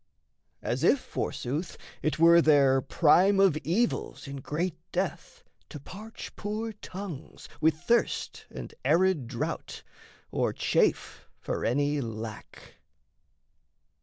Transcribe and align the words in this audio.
As 0.63 0.83
if, 0.83 0.97
forsooth, 0.99 1.77
It 2.01 2.17
were 2.17 2.41
their 2.41 2.81
prime 2.81 3.39
of 3.39 3.55
evils 3.57 4.27
in 4.27 4.37
great 4.37 4.73
death 4.91 5.43
To 5.69 5.79
parch, 5.79 6.35
poor 6.35 6.73
tongues, 6.73 7.47
with 7.61 7.75
thirst 7.75 8.47
and 8.49 8.73
arid 8.83 9.27
drought, 9.27 9.83
Or 10.31 10.53
chafe 10.53 11.29
for 11.39 11.63
any 11.63 12.01
lack. 12.01 12.77